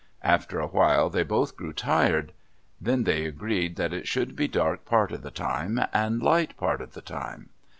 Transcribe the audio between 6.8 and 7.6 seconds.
of the time.